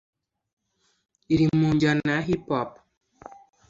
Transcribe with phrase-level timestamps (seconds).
[1.33, 2.71] iri mu njyana ya Hip Hop